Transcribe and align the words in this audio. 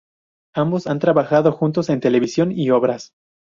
Ambos 0.55 0.87
han 0.87 0.97
trabajado 0.97 1.51
juntos 1.51 1.89
en 1.91 1.99
televisión 1.99 2.51
y 2.51 2.71
obras. 2.71 3.11